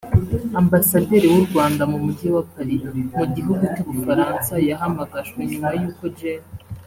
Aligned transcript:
Ambasaderi 0.61 1.27
w’u 1.33 1.43
Rwanda 1.47 1.83
mu 1.91 1.97
mujyi 2.05 2.27
wa 2.35 2.43
Paris 2.51 2.83
mu 3.17 3.25
gihugu 3.35 3.63
cy’u 3.73 3.87
Bufaransa 3.91 4.53
yahamagajwe 4.69 5.39
nyuma 5.49 5.67
y’uko 5.79 6.03
Gen 6.17 6.43